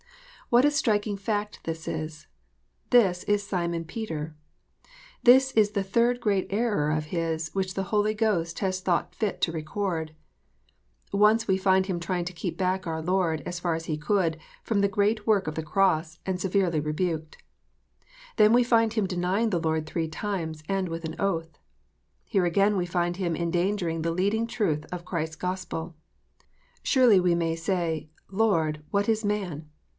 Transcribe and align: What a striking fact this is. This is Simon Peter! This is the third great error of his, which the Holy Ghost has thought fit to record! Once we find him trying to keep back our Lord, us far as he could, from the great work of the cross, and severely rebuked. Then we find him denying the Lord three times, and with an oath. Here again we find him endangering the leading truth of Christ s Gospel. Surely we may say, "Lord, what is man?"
What 0.49 0.65
a 0.65 0.71
striking 0.71 1.15
fact 1.15 1.59
this 1.63 1.87
is. 1.87 2.27
This 2.89 3.23
is 3.25 3.43
Simon 3.47 3.85
Peter! 3.85 4.35
This 5.23 5.51
is 5.51 5.71
the 5.71 5.83
third 5.83 6.19
great 6.19 6.47
error 6.49 6.89
of 6.91 7.05
his, 7.05 7.51
which 7.55 7.75
the 7.75 7.83
Holy 7.93 8.13
Ghost 8.13 8.59
has 8.59 8.81
thought 8.81 9.15
fit 9.15 9.39
to 9.41 9.51
record! 9.53 10.13
Once 11.13 11.47
we 11.47 11.55
find 11.55 11.85
him 11.85 12.01
trying 12.01 12.25
to 12.25 12.33
keep 12.33 12.57
back 12.57 12.85
our 12.85 13.01
Lord, 13.01 13.47
us 13.47 13.61
far 13.61 13.75
as 13.75 13.85
he 13.85 13.95
could, 13.95 14.37
from 14.63 14.81
the 14.81 14.89
great 14.89 15.25
work 15.25 15.47
of 15.47 15.55
the 15.55 15.63
cross, 15.63 16.19
and 16.25 16.41
severely 16.41 16.81
rebuked. 16.81 17.37
Then 18.35 18.51
we 18.53 18.63
find 18.63 18.93
him 18.93 19.05
denying 19.07 19.51
the 19.51 19.59
Lord 19.61 19.85
three 19.85 20.09
times, 20.09 20.63
and 20.67 20.89
with 20.89 21.05
an 21.05 21.15
oath. 21.19 21.59
Here 22.25 22.43
again 22.45 22.75
we 22.75 22.87
find 22.87 23.17
him 23.17 23.35
endangering 23.37 24.01
the 24.01 24.11
leading 24.11 24.47
truth 24.47 24.85
of 24.91 25.05
Christ 25.05 25.33
s 25.33 25.37
Gospel. 25.37 25.95
Surely 26.83 27.19
we 27.21 27.35
may 27.35 27.55
say, 27.55 28.09
"Lord, 28.31 28.83
what 28.89 29.07
is 29.07 29.23
man?" 29.23 29.69